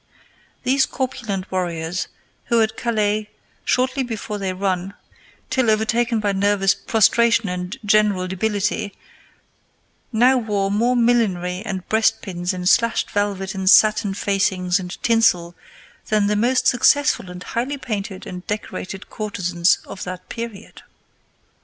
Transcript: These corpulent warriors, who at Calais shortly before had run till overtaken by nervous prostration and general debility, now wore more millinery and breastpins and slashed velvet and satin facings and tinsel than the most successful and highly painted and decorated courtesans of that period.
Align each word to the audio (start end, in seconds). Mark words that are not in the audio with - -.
These 0.63 0.87
corpulent 0.87 1.51
warriors, 1.51 2.07
who 2.45 2.59
at 2.63 2.75
Calais 2.75 3.29
shortly 3.63 4.01
before 4.01 4.39
had 4.39 4.59
run 4.59 4.95
till 5.51 5.69
overtaken 5.69 6.19
by 6.19 6.31
nervous 6.31 6.73
prostration 6.73 7.47
and 7.49 7.77
general 7.85 8.27
debility, 8.27 8.95
now 10.11 10.39
wore 10.39 10.71
more 10.71 10.95
millinery 10.95 11.61
and 11.63 11.87
breastpins 11.87 12.51
and 12.51 12.67
slashed 12.67 13.11
velvet 13.11 13.53
and 13.53 13.69
satin 13.69 14.15
facings 14.15 14.79
and 14.79 14.97
tinsel 15.03 15.53
than 16.07 16.25
the 16.25 16.35
most 16.35 16.65
successful 16.65 17.29
and 17.29 17.43
highly 17.43 17.77
painted 17.77 18.25
and 18.25 18.47
decorated 18.47 19.07
courtesans 19.11 19.77
of 19.85 20.03
that 20.03 20.29
period. 20.29 20.81